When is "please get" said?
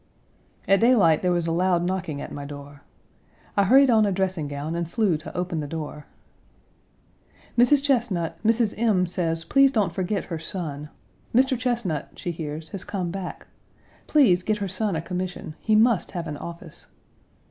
14.07-14.57